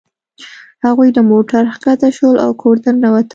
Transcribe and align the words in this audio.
هغوی 0.85 1.09
له 1.17 1.21
موټر 1.31 1.63
ښکته 1.75 2.09
شول 2.17 2.35
او 2.45 2.51
کور 2.61 2.75
ته 2.83 2.89
ننوتل 3.01 3.29